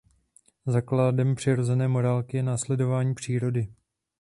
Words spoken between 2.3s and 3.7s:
je následování přírody.